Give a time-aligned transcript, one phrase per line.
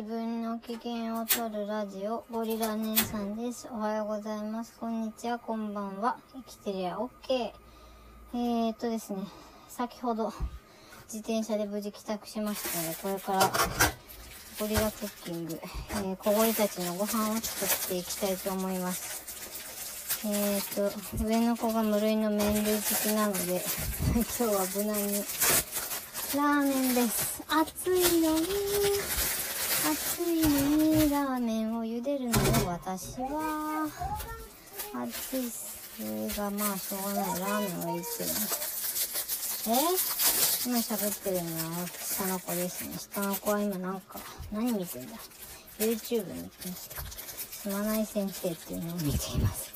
[0.00, 3.68] 自分の機嫌を取るラジオ、ゴリラ姉さんです。
[3.70, 4.74] おはようございます。
[4.80, 6.16] こんにちは、こんばんは。
[6.32, 7.10] 生きてりゃ OK。
[7.28, 9.18] えーっとですね、
[9.68, 10.32] 先ほど
[11.04, 13.52] 自転車で無事帰宅しましたので、これから
[14.58, 20.26] ゴリラクッキング、えー、小ゴリたちのご飯を作っていきたいと思います。
[20.26, 23.60] えーっと、上の子が無類の麺類好きなので、
[24.16, 25.12] 今日は無難に
[26.36, 27.42] ラーメンです。
[27.48, 28.46] 暑いのに、
[29.82, 32.34] 暑いのにラーメンを茹でるのよ、
[32.66, 33.88] 私は。
[34.92, 37.40] 暑いっすが、まあ、しょうがない。
[37.40, 38.34] ラーメンはいいっていうの。
[39.68, 40.10] え
[40.66, 42.98] 今喋ってるのは下の子ですね。
[42.98, 44.20] 下の子は今なんか、
[44.52, 45.16] 何見てんだ
[45.78, 46.90] ?YouTube 見てます。
[47.62, 49.10] すまない先生っていうのを見てい
[49.40, 49.72] ます。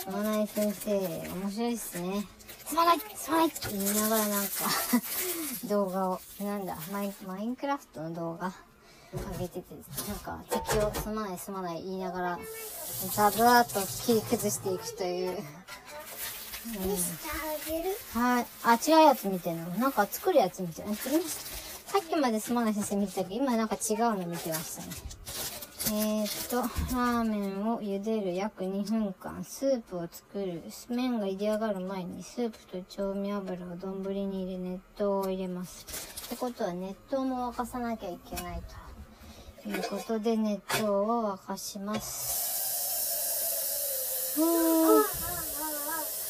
[0.00, 2.24] すまない先生、面白いっすね。
[2.66, 4.50] すまないすまないって言いながらなんか
[5.64, 8.54] 動画を、なんだ、マイマインクラフトの動画
[9.12, 9.74] 上げてて、
[10.08, 12.38] なんか敵をすまないすまない言いながら、
[13.14, 15.30] ザブワーッと切り崩していくという。
[15.30, 15.40] うん
[18.20, 18.46] はい。
[18.64, 19.70] あ、違うやつ見てんの？
[19.78, 20.88] なんか作るやつ見てる。
[20.94, 24.88] さっきまですまない先生見てたけど、今なんか違うの見てましたね。
[25.92, 26.56] えー、っと、
[26.94, 30.62] ラーメンを茹でる約2分間、スープを作る。
[30.90, 35.86] 麺が茹で上がる前に、スープと調味油を丼に入れ、熱湯を入れます。
[36.26, 38.89] ってことは、熱湯も沸かさなきゃいけないと。
[39.68, 42.50] いうことで、熱湯を沸かします。
[44.40, 45.02] うーん。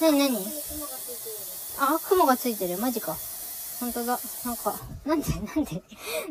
[0.00, 0.38] なになに
[1.78, 2.78] あ、雲がついてる。
[2.78, 3.16] マジか。
[3.80, 4.18] ほんとだ。
[4.44, 4.74] なんか、
[5.06, 5.82] なんで、 なんで、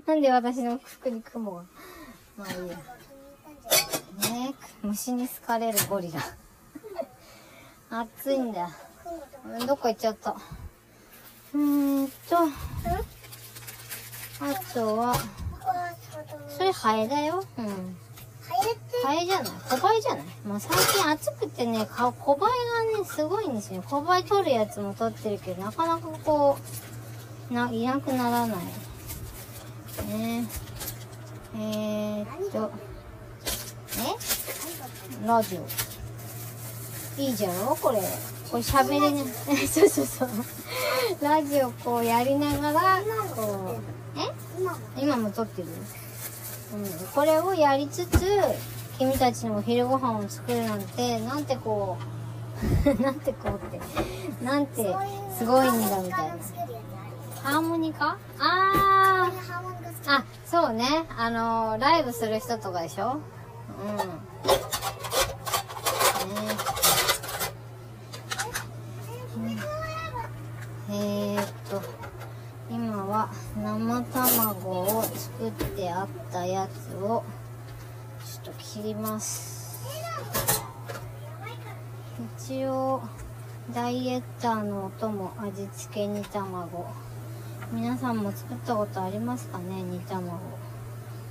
[0.06, 1.64] なんで私の服に雲が？
[2.38, 2.78] まあいいや。
[4.32, 4.54] ね
[4.84, 6.22] え、虫に好かれるゴリラ。
[7.90, 8.70] 暑いんだ。
[9.46, 10.36] うんどっか行っちゃった。
[11.54, 12.38] うーんと、
[14.42, 15.16] あとは、
[16.50, 17.44] それハエだよ。
[17.58, 17.98] うん。
[19.04, 19.54] ハエじゃない？
[19.70, 20.26] 小バエじゃない？
[20.46, 22.50] もう最近暑くてね、か小バエ
[22.94, 23.84] がね、すごいんですよ。
[23.88, 26.58] 小バエ取るやつも取ってるけど、なかなかこ
[27.50, 28.60] う、な、いなくならない。
[30.08, 30.48] ね
[31.56, 32.72] えー、っと、
[33.98, 35.28] え？
[35.28, 37.22] ラジオ。
[37.22, 37.76] いいじゃろ？
[37.76, 38.02] これ。
[38.52, 39.24] これ喋れね、
[39.68, 40.30] そうそうそう。
[41.22, 43.00] ラジオこうやりながら、
[43.36, 44.32] こう、え？
[45.02, 45.68] 今も撮ってる？
[46.74, 48.20] うん、これをやりつつ、
[48.98, 51.98] 君たちにも昼ご飯を作るなんて、なんてこ
[52.86, 53.80] う、 なんてこうって、
[54.44, 54.96] なんて
[55.38, 56.36] すごいんだみたいな。
[57.44, 58.18] ハーモニカ？
[58.40, 61.06] あー、あ、そうね。
[61.18, 63.14] あのー、ライブする人とかでしょ？
[63.14, 63.20] うん
[70.92, 71.82] えー、っと、
[72.72, 77.24] 今は生卵を作ってあったやつを
[78.26, 79.86] ちょっと切ります。
[82.48, 83.02] 一応
[83.74, 86.88] ダイエッターのお供味付け煮卵。
[87.72, 89.84] 皆さんも作ったことありますかね？
[89.84, 90.40] 煮卵。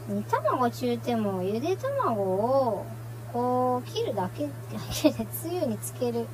[0.09, 2.87] 煮卵中てもゆで卵を
[3.33, 4.51] こう切るだけだ
[4.91, 6.27] けでつゆにつける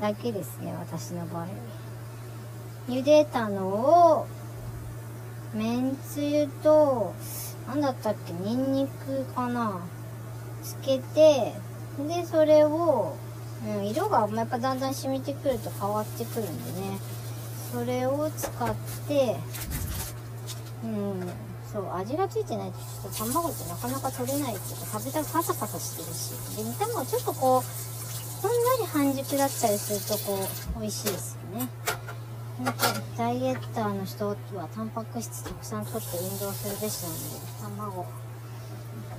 [0.00, 1.46] だけですね私の場合。
[2.88, 4.26] 茹でたのを
[5.54, 7.14] めんつゆと
[7.68, 8.32] 何だったっけ？
[8.32, 9.80] ニンニクかな？
[10.62, 11.52] つけて
[11.98, 13.16] でそれを、
[13.66, 16.98] うん、色がやっぱだんだん染みてくると変わってくるんでね。
[17.72, 18.74] それを使っ
[19.08, 19.36] て
[20.84, 21.32] うん
[21.72, 26.56] そう味がついてないとちょっと卵ってなかなか取れないっていうか食べたらパサパサしてるし。
[26.56, 27.62] で煮卵ちょっとこう
[28.42, 30.38] ほんのり半熟だったりするとこ
[30.76, 31.68] う美味しいですよね。
[32.58, 32.74] 本
[33.16, 34.36] 当ダイエッターの人は
[34.74, 38.06] タンパク質たくさん取って運動するべしなので卵。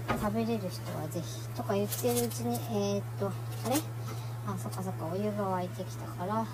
[0.08, 3.75] 食べれる人はぜひとか言ってるうちにえー、っとあれ？
[4.46, 6.46] あそっかそっかお湯が沸いてきたから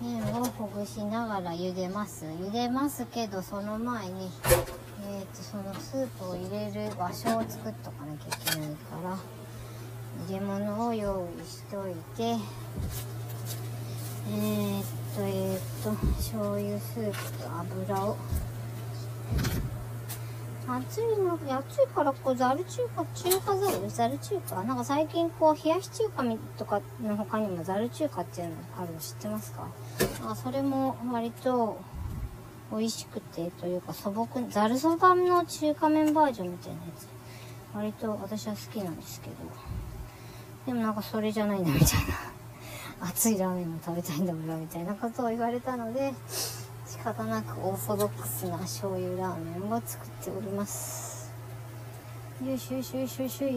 [0.00, 2.26] 麺をほぐしながら茹でます。
[2.26, 4.30] 茹でますけどその前に
[5.08, 9.16] えー、っとそのスープを入れる場所を作っとかなきゃいけないから
[10.28, 12.22] 入れ物を用意しといて
[14.28, 14.84] えー、っ
[15.14, 18.16] とえー、っと醤油スープと油を
[20.68, 24.64] 暑いの暑いからこうざる中華中華ざるざる中華？
[24.64, 26.24] なんか最近こう冷やし中華
[26.58, 29.68] とかの他にもざる中華っていうのあるの知ってますか？
[30.26, 31.78] あそれも割と
[32.72, 37.06] 美味しくてというか素朴ざるそばの中華麺バージョンみたいなやつ。
[37.74, 39.36] 割と私は好きなんですけど。
[40.66, 41.88] でもなんかそれじゃないんだみたい
[43.00, 43.08] な。
[43.08, 46.14] 熱いラーメンも食べたいんだ俺はみたいなことを言われたので
[47.06, 51.32] 仕方なくオーソドックスな醤油ラーメンを作っております。
[52.44, 53.52] よいしょよいしょよいしょよいしょい。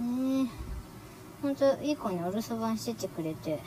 [0.00, 1.42] ねえ。
[1.42, 3.60] ほんといい子にお留守番しててくれて。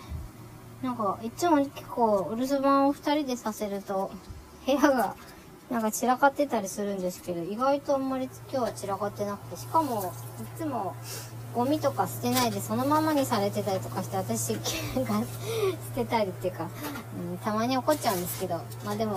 [0.82, 4.10] なんかいつも結構お留守番を2人でさせると
[4.66, 5.16] 部屋が
[5.70, 10.12] なんか散らかってたりするんですけど意外とあんまり今日は散らかってなくてしかも
[10.42, 10.96] いつも
[11.54, 15.26] ゴミとか捨てないでそのままにされてたりとかして私が捨
[15.96, 16.70] てたりっていうか、
[17.32, 19.16] うん、たまに怒っちゃうんですけどまあでも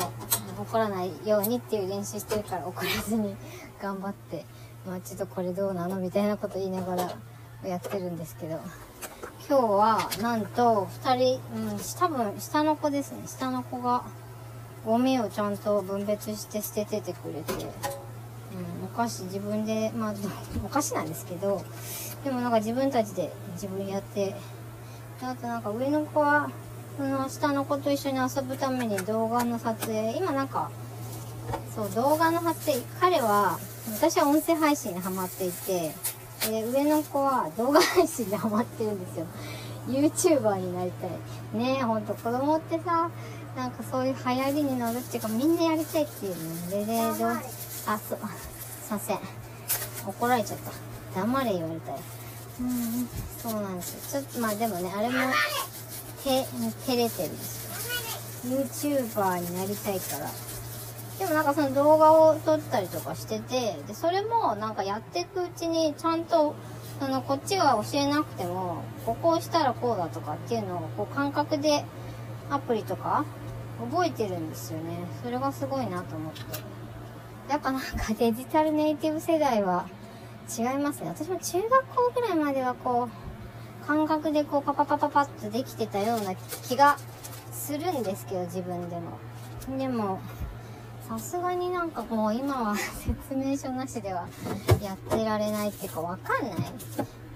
[0.59, 3.37] 怒らないようにっていう練習してるから怒らずに
[3.81, 4.45] 頑張って
[4.87, 7.17] まあちょっとこれどうなのみたいなこと言いながら
[7.65, 8.61] やってるんですけど
[9.49, 13.19] 今日はなんと2人、うん、多分下の子ですね。
[13.27, 14.03] 下の子が
[14.87, 17.53] ゴミをちゃんと分別して捨てててくれて、
[18.55, 20.15] うん、お菓子自分でまあ
[20.65, 21.63] お菓子なんですけど
[22.25, 24.35] でもなんか自分たちで自分やって
[25.21, 26.51] あとなんか上の子は
[26.97, 30.71] その下の子と一緒に遊ぶために動画の撮影今なんか
[31.75, 33.59] そう動画の撮影彼は
[33.93, 35.95] 私は音声配信にハマっていて
[36.49, 39.27] で上の子は動画配信にハマってるんですよ。
[39.89, 41.11] YouTuber になりたい。
[41.59, 43.11] ねえほんと子供ってさ
[43.57, 47.37] なんかそういう流行りに乗るっていうかみんなやりたいっていうのででどう
[47.87, 49.19] あそうすいません。
[50.07, 50.59] 怒られちゃっ
[51.15, 51.21] た。
[51.21, 51.99] 黙れ言われたよ。
[52.61, 53.09] うん
[53.39, 54.21] そうなんですよ。
[54.23, 55.15] ちょっとまあでもねあれも
[56.23, 56.45] て
[56.87, 58.59] 照れてるんですよ。
[58.59, 60.31] YouTuber になりたいから。
[61.19, 66.55] でもなんかその動画を撮ったりとかしててでそれもなんかやっていくうちにちゃんと
[67.01, 71.85] そのこっちが教えなくてもここをしたらこうだとかっていうのをこう感覚で
[72.51, 73.25] アプリとか
[73.93, 74.99] 覚えてるんですよね。
[75.23, 76.41] それがすごいなと思って。
[77.49, 77.89] やっぱなんか
[78.19, 79.87] デジタルネイティブ世代は
[80.59, 81.09] 違いますね。
[81.09, 83.09] 私も中学校ぐらいまではこ
[83.83, 86.97] う感覚でこうパパパパパッとできてたような気が
[87.53, 89.19] するんですけど自分でも
[89.79, 90.21] でも
[91.09, 94.27] さすがになんかもう今は説明書なしでは
[94.83, 96.55] やってられないっていうかわかんない。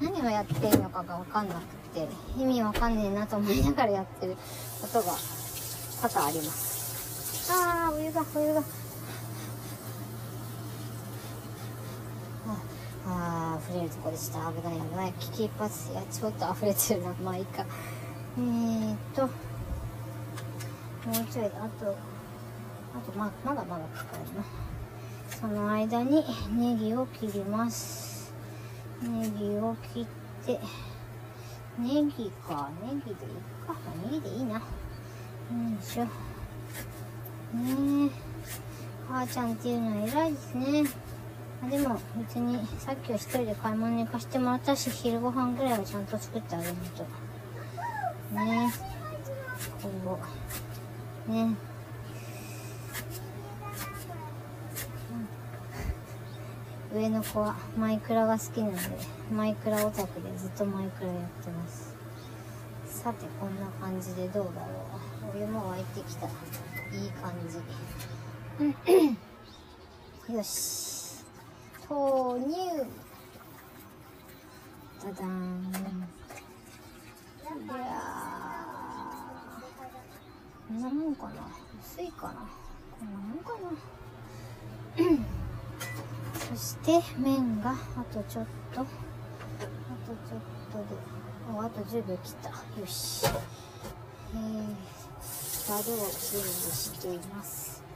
[0.00, 1.60] 何をやってるのかがわかんなく
[1.92, 2.06] て
[2.38, 4.36] 意味わかんねえなと思いながらやってる
[4.80, 5.12] ことが
[6.00, 7.52] 多々あります。
[7.52, 8.62] あーお湯がお湯が
[13.06, 14.50] ああ溢れるとこでした。
[14.52, 15.12] 危ない危ない。
[15.12, 17.14] 危機一髪いやちょっと溢れてるな。
[17.22, 17.64] まあいいか。
[18.38, 19.30] えー、っとも
[21.12, 21.96] うちょいあと
[22.94, 24.44] あとままだまだ使えるな。
[25.40, 28.32] その間にネギを切ります。
[29.02, 30.06] ネギを切っ
[30.46, 30.58] て
[31.78, 32.70] ネギか。
[32.82, 33.16] ネギでいい
[33.66, 33.74] か。
[34.04, 34.54] ネギでいいな。
[34.54, 34.60] よ
[35.80, 36.04] いしょ。
[36.04, 36.10] ね
[38.06, 38.10] え
[39.08, 40.84] 母ちゃんっていうのは偉いですね。
[41.66, 46.06] でも別にさっきは一人で買い物に行かしてもらったし昼ご飯ぐらいはちゃん。
[46.06, 47.04] と作ってあげないと
[48.34, 48.72] ね
[49.82, 50.18] 今後
[51.28, 51.56] ね
[56.94, 58.80] 上の子はマイクラが好きなので
[59.34, 61.94] マイクラオタクでずっとマイクラやってます
[62.86, 63.60] さてこん。
[63.60, 64.66] な感じでどうだろ
[65.34, 66.30] うお湯も沸いてきたい
[67.06, 67.32] い感
[70.26, 70.87] じよし
[71.88, 72.86] 投入
[75.02, 75.74] ダダンい
[77.44, 77.50] や
[80.68, 81.32] こんなもんかな
[81.82, 82.34] 薄いかな。
[82.98, 83.70] こんなもんかな。
[86.38, 90.40] そして麺があとちょっとあとちょっ
[90.70, 90.84] とで
[91.56, 92.50] おあと10秒切った。
[92.50, 93.24] よし。
[94.34, 94.76] えー、
[95.66, 97.87] ざるを準備しています。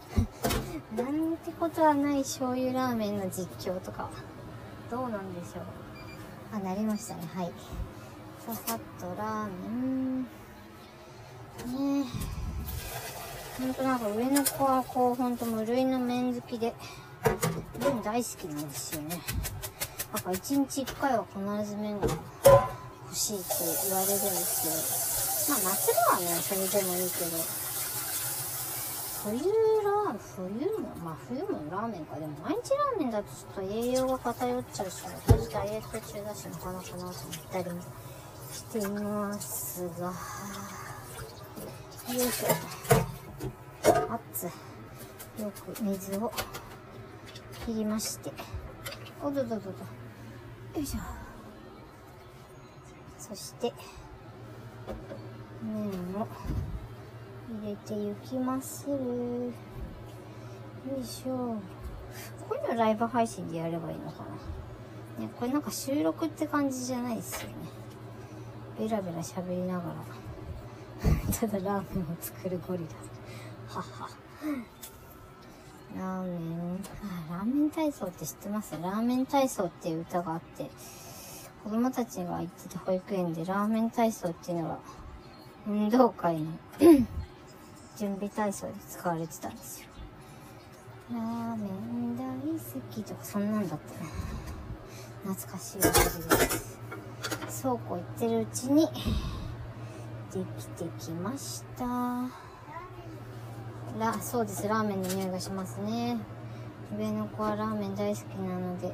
[0.97, 4.11] なんてことはない醤油ラーメンの実況とか。
[4.91, 5.65] どうなんでしょう。
[6.55, 7.23] あなりましたね。
[7.35, 7.53] はい。
[8.47, 10.23] ささっとラーメン。
[10.23, 10.27] ね。
[13.59, 16.75] えほんとなんか上の子はこうほんと無類の麺好きで。
[17.81, 19.21] 麺大好きなんですよね。
[20.13, 23.47] なんか1日1回は必ず麺が欲しいって
[23.89, 25.63] 言われるんですけど。
[25.63, 27.62] まあ夏場はねそれでもいいけど。
[29.25, 30.49] 冬ラーメン冬
[30.79, 37.13] もまあ冬もラーメンかでも毎日ラーメンだとちょっと栄養が偏っちゃうし私ダイエット中だしなかなかなと思っ
[37.53, 37.81] たりも
[38.53, 40.13] していますがよ
[42.15, 42.19] い。
[42.19, 42.49] しょ
[44.11, 46.33] 熱よく水を
[47.65, 48.33] 切りまして。
[49.23, 49.75] おどどどどよ
[50.77, 51.01] いしょ。
[53.19, 53.73] そして
[55.63, 56.27] 麺を。
[57.63, 58.97] 入れていきますよ
[61.01, 61.57] いしょ
[62.49, 64.25] こういうのライブ配信でやればいいのか
[65.19, 65.25] な。
[65.25, 67.55] ねこれなんか収録って感じじゃないですよね。
[68.79, 69.95] ベラベラ喋りながら。
[71.33, 74.09] ただラーメンを作るゴリラはは
[75.97, 76.81] ラーメン、
[77.31, 78.73] あ、ラーメン体操って知ってます？
[78.83, 80.71] ラーメン体操っていう歌があって、
[81.63, 84.79] 子供たちが行ってた保育園でラーメン体操っていうのが、
[85.67, 86.51] 運動会の
[88.03, 89.87] 準備体操で使われてたんですよ。
[91.13, 94.11] ラーメン大好きとかそんなんだったね。
[95.25, 96.81] 懐かしい味です。
[97.63, 98.89] 倉庫行ってるうちに
[100.33, 102.29] できてきました。
[104.01, 104.67] らそうです。
[104.67, 106.19] ラーメンの匂いがしますね。
[106.99, 108.93] 上の子はラーメン大好きなので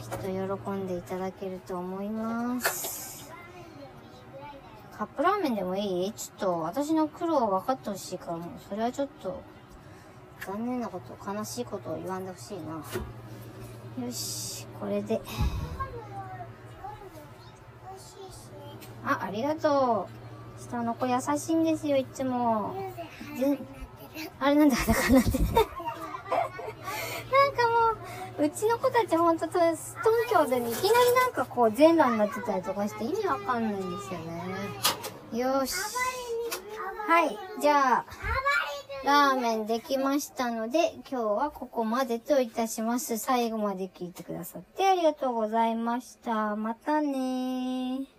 [0.00, 2.95] きっと喜んでいただけると思います。
[4.96, 6.12] カップラーメンでもいい？
[6.12, 8.48] ちょっと私の苦労分かってほしいからもう。
[8.68, 9.42] それはちょっと
[10.46, 14.06] 残念なこと悲しいことを言わんでほしいな。
[14.06, 15.20] よしこれで。
[19.04, 20.08] あありがと
[20.58, 20.62] う。
[20.62, 22.74] 下の子優しいんですよいつも。
[24.40, 25.30] あれなんで裸になって
[28.38, 29.78] うちの子たちほんと東
[30.30, 30.72] 京でいきなり
[31.14, 35.74] なんかこう全裸になってたりとかして意味わかんないんですよねよし
[37.06, 38.04] はいじゃあ
[39.06, 43.18] ラーメンできましたので、今日はここまでといたします。
[43.18, 46.56] 最後まで聞いてくださってありがとうございました。
[46.56, 48.15] またねー。